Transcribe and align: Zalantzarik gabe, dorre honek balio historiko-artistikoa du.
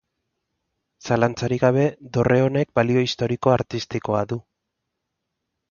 Zalantzarik 1.09 1.61
gabe, 1.65 1.83
dorre 2.17 2.41
honek 2.47 2.73
balio 2.81 3.05
historiko-artistikoa 3.09 4.25
du. 4.35 4.43